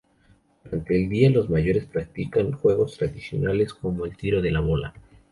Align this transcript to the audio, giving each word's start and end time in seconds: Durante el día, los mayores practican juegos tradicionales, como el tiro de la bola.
Durante 0.63 0.95
el 0.95 1.07
día, 1.09 1.29
los 1.29 1.47
mayores 1.51 1.85
practican 1.85 2.53
juegos 2.53 2.97
tradicionales, 2.97 3.71
como 3.75 4.03
el 4.05 4.17
tiro 4.17 4.41
de 4.41 4.49
la 4.49 4.59
bola. 4.59 4.95